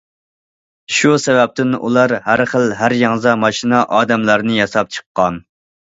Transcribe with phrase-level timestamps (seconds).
[0.99, 5.39] شۇ سەۋەبتىن ئۇلار ھەر خىل ھەر ياڭزا ماشىنا ئادەملەرنى ياساپ چىققان.